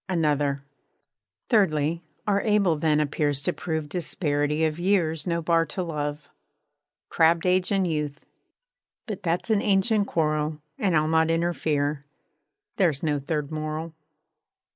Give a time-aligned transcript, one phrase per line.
[0.15, 0.63] _ANOTHER
[1.47, 6.27] Thirdly, our able then appears to prove Disparity of years no bar to love.
[7.09, 8.25] Crabb'd Age and Youth
[9.05, 12.03] But that's an ancient quarrel, _And I'll not interfere.
[12.77, 13.93] There 's no third moral.